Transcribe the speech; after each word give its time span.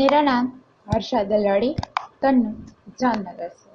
मेरा 0.00 0.20
नाम 0.22 0.52
हर्षा 0.92 1.22
दलाड़ी 1.32 1.74
तन्नू 2.22 2.52
जामनगर 3.00 3.48
से 3.48 3.72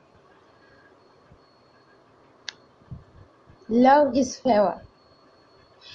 love 3.83 4.13
is 4.21 4.35
favour 4.43 4.81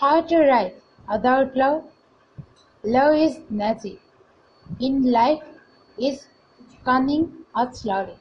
how 0.01 0.21
to 0.31 0.43
write 0.49 0.81
about 1.19 1.57
love 1.57 1.83
love 2.85 3.15
is 3.25 3.43
magic 3.63 4.83
in 4.83 5.05
life 5.19 5.99
is 5.99 6.27
coming 6.87 7.23
out 7.61 7.77
slowly 7.77 8.17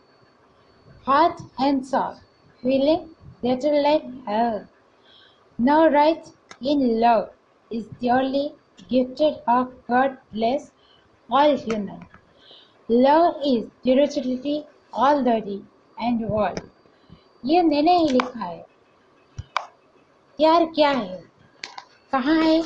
heart 1.08 1.42
and 1.60 1.86
soul 1.86 2.14
feeling 2.64 3.02
little 3.44 3.78
like 3.86 4.06
hell 4.28 4.60
no 5.60 5.78
right 5.96 6.30
in 6.74 6.86
love 7.00 7.26
is 7.72 7.88
the 8.00 8.12
only 8.18 8.46
gifted 8.90 9.42
of 9.48 9.74
God 9.90 10.18
bless 10.32 10.72
all 11.31 11.57
human. 11.57 12.07
Love 12.89 13.35
is 13.45 13.65
spirituality 13.81 14.65
all 14.93 15.23
day 15.23 15.61
and 15.99 16.21
world. 16.29 16.61
ये 17.45 17.63
मैंने 17.63 17.97
ही 17.99 18.09
लिखा 18.09 18.45
है। 18.45 18.67
प्यार 20.39 20.65
क्या 20.65 20.91
है? 20.91 21.23
कहाँ 22.13 22.43
है? 22.43 22.63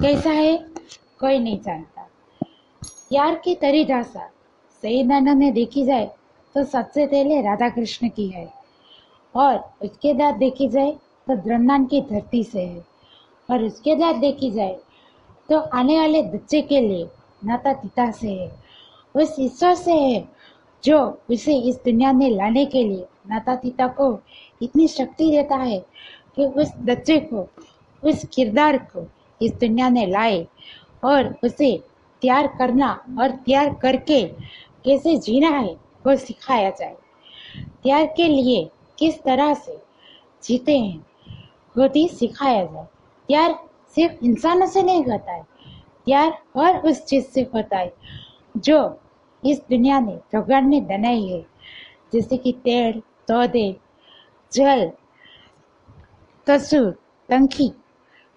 कैसा 0.00 0.30
है? 0.30 0.56
कोई 1.20 1.38
नहीं 1.38 1.60
जानता। 1.60 2.08
प्यार 3.08 3.34
की 3.44 3.54
तरीदासा 3.54 4.28
सही 4.82 5.02
दाना 5.04 5.34
में 5.34 5.52
देखी 5.54 5.84
जाए 5.84 6.10
तो 6.54 6.64
सबसे 6.64 7.06
पहले 7.06 7.40
राधा 7.42 7.68
कृष्ण 7.68 8.08
की 8.08 8.28
है। 8.28 8.48
और 9.34 9.56
उसके 9.82 10.12
बाद 10.14 10.34
देखी 10.34 10.68
जाए 10.68 10.90
तो 11.26 11.36
ब्रह्मांड 11.36 11.88
की 11.90 12.00
धरती 12.10 12.42
से 12.44 12.62
है। 12.62 12.84
और 13.50 13.62
उसके 13.64 13.94
बाद 13.94 14.16
देखी 14.16 14.50
जाए 14.50 14.78
तो 15.50 15.58
आने 15.58 15.98
वाले 15.98 16.22
बच्चे 16.22 16.60
के 16.62 16.80
लिए 16.80 17.08
माता 17.46 17.72
पिता 17.72 18.10
से 18.10 18.30
है 18.30 18.66
उस 19.14 19.36
ईश्वर 19.40 19.74
से 19.74 19.92
है 19.92 20.28
जो 20.84 21.22
उसे 21.30 21.58
इस 21.58 21.76
दुनिया 21.76 22.12
में 22.12 22.30
लाने 22.30 22.66
के 22.66 22.84
लिए 22.84 23.06
माता 23.30 23.54
पिता 23.54 23.86
को 23.88 24.20
इतनी 24.62 24.88
शक्ति 24.88 25.30
देता 25.30 25.56
है 25.56 25.78
कि 26.36 26.46
उस 26.46 26.72
बच्चे 26.78 27.18
को, 27.20 27.48
उस 28.02 28.26
किरदार 28.34 28.78
को 28.78 29.06
इस 29.42 29.52
दुनिया 29.52 29.90
में 29.90 30.06
लाए 30.06 30.46
और 31.04 31.34
उसे 31.44 31.82
तैयार 32.22 32.46
करना 32.46 33.04
और 33.20 33.30
तैयार 33.30 33.74
करके 33.74 34.22
कैसे 34.84 35.16
जीना 35.16 35.48
है, 35.48 35.74
वो 36.06 36.16
सिखाया 36.16 36.70
जाए। 36.70 36.96
तैयार 37.82 38.06
के 38.06 38.28
लिए 38.28 38.70
किस 38.98 39.22
तरह 39.22 39.54
से 39.54 39.82
जीते 40.44 40.78
हैं, 40.78 41.06
वो 41.78 41.88
भी 41.88 42.08
सिखाया 42.08 42.64
जाए। 42.64 42.84
तैयार 43.28 43.58
सिर्फ़ 43.94 44.24
इंसानों 44.24 44.66
से 44.66 44.82
नहीं 44.82 45.04
होता 45.04 45.32
है 45.32 45.55
प्यार 46.06 46.38
और 46.56 46.76
उस 46.78 47.04
चीज़ 47.04 47.24
से 47.24 47.40
होता 47.54 47.78
है 47.78 47.92
जो 48.56 48.78
इस 49.42 49.58
दुनिया 49.70 49.98
ने 50.00 50.18
भगवान 50.34 50.68
ने 50.68 50.80
बनाई 50.80 51.26
है। 51.26 51.44
जैसे 52.12 52.36
कि 52.36 52.52
पेड़ 52.64 52.96
पौधे 53.28 53.76
जल 54.52 54.90
पशु 56.46 56.84
पंखी 57.28 57.70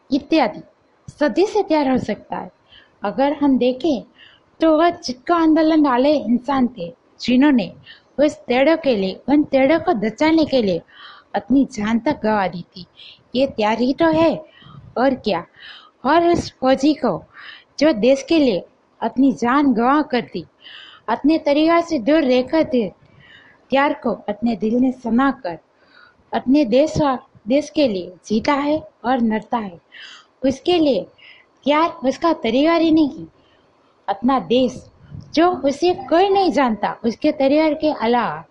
इत्यादि। 0.09 0.61
सदी 1.11 1.45
से 1.45 1.63
तैयार 1.63 1.89
हो 1.89 1.97
सकता 1.97 2.37
है। 2.37 2.51
अगर 3.03 3.33
हम 3.33 3.57
देखें 3.57 4.03
तो 4.59 4.77
वह 4.77 4.89
चिटको 4.89 5.33
आंदोलन 5.33 5.85
वाले 5.85 6.13
इंसान 6.15 6.67
थे, 6.77 6.93
जिन्होंने 7.21 7.73
उस 8.19 8.35
पेड़ों 8.47 8.77
के 8.77 8.95
लिए, 8.95 9.21
उन 9.29 9.43
पेड़ों 9.43 9.79
को 9.79 9.93
बचाने 9.93 10.45
के 10.45 10.61
लिए 10.61 10.81
अपनी 11.35 11.65
जान 11.65 11.99
तक 11.99 12.19
गवा 12.23 12.47
दी 12.47 12.61
थी। 12.61 12.85
ये 13.35 13.47
तैयारी 13.47 13.93
तो 13.93 14.05
है, 14.11 14.35
और 14.97 15.15
क्या? 15.15 15.45
और 16.05 16.27
उस 16.27 16.51
फौजी 16.51 16.93
को 16.93 17.17
जो 17.79 17.91
देश 17.93 18.23
के 18.29 18.39
लिए 18.39 18.63
अपनी 19.01 19.31
जान 19.33 19.73
गंवा 19.73 20.01
कर 20.01 20.21
दी 20.21 20.45
अपने 21.09 21.37
तरीका 21.37 21.79
से 21.81 21.99
दूर 21.99 22.23
रहकर 22.23 22.63
थे 22.63 22.87
प्यार 23.69 23.93
को 23.93 24.11
अपने 24.29 24.55
दिल 24.55 24.75
ने 24.75 24.91
समा 24.91 25.31
कर, 25.31 25.57
अपने 26.33 26.65
देश 26.65 26.93
देश 27.47 27.69
के 27.69 27.87
लिए 27.87 28.11
जीता 28.25 28.53
है 28.53 28.79
और 29.05 29.19
मरता 29.19 29.57
है। 29.57 29.79
उसके 30.45 30.77
लिए 30.79 31.03
प्यार 31.63 31.89
उसका 32.05 32.33
तरीका 32.33 32.73
ही 32.73 32.91
नहीं 32.91 33.25
अपना 34.07 34.39
देश, 34.39 34.83
जो 35.33 35.49
उसे 35.49 35.93
कोई 36.09 36.29
नहीं 36.29 36.51
जानता, 36.51 36.91
उसके 37.05 37.31
तरीके 37.31 37.73
के 37.73 37.91
अलावा 38.01 38.43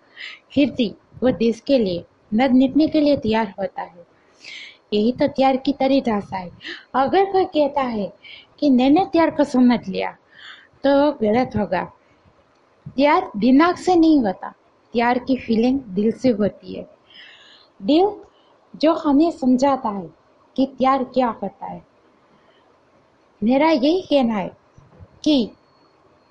फिर 0.53 0.71
भी 0.71 0.89
वो 1.23 1.31
देश 1.31 1.59
के 1.59 1.77
लिए 1.77 2.03
नद 2.33 2.51
निपने 2.51 2.87
के 2.87 3.01
लिए 3.01 3.17
तैयार 3.17 3.53
होता 3.59 3.81
है। 3.81 4.07
यही 4.93 5.11
तो 5.11 5.27
प्यार 5.27 5.57
की 5.57 5.73
तरी 5.73 6.01
है। 6.07 6.49
अगर 6.95 7.25
कोई 7.25 7.45
कहता 7.45 7.81
है 7.81 8.11
कि 8.59 8.69
मैंने 8.69 9.05
प्यार 9.05 9.29
को 9.29 9.43
समझ 9.43 9.87
लिया। 9.87 10.11
तो 10.83 11.11
गलत 11.11 11.51
होगा। 11.57 11.83
प्यार 12.87 13.31
दिमाग 13.37 13.75
से 13.75 13.95
नहीं 13.95 14.19
होता। 14.19 14.53
प्यार 14.93 15.19
की 15.19 15.37
फीलिंग 15.37 15.79
दिल 15.79 16.11
से 16.11 16.29
होती 16.29 16.73
है। 16.73 16.87
दिल 17.81 18.11
जो 18.75 18.93
हमें 18.93 19.31
समझाता 19.31 19.89
है 19.89 20.09
कि 20.55 20.65
प्यार 20.65 21.03
क्या 21.03 21.27
होता 21.43 21.65
है। 21.65 21.85
मेरा 23.43 23.69
यही 23.69 24.01
कहना 24.01 24.35
है 24.35 24.57
कि 25.23 25.51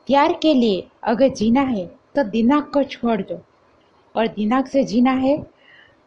प्यार 0.06 0.32
के 0.32 0.54
लिए 0.54 0.88
अगर 1.02 1.28
जीना 1.28 1.60
है 1.60 1.86
तो 1.86 2.22
दिमाग 2.22 2.62
को 2.62 2.82
छोड़ 2.82 3.20
दो। 3.22 3.40
और 4.14 4.28
दिमाग 4.28 4.66
से 4.66 4.84
जीना 4.84 5.12
है 5.12 5.38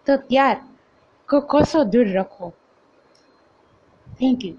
तो 0.08 0.18
प्यार 0.18 0.62
को 1.30 1.40
कोसों 1.42 1.90
दूर 1.90 2.18
रखो। 2.18 2.52
Thank 4.08 4.44
you 4.46 4.54